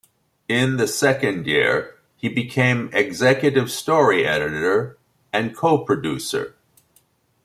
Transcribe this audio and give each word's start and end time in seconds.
In 0.47 0.77
the 0.77 0.87
second 0.87 1.45
year, 1.45 1.95
he 2.17 2.27
became 2.27 2.89
executive 2.91 3.69
story 3.69 4.25
editor 4.25 4.97
and 5.31 5.55
co-producer. 5.55 6.55